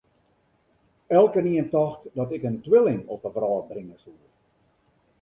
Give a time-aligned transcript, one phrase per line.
[1.07, 4.21] Elkenien tocht dat ik in twilling op 'e wrâld bringe soe.